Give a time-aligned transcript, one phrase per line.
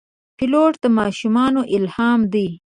[0.37, 2.47] پیلوټ د ماشومانو الهام دی.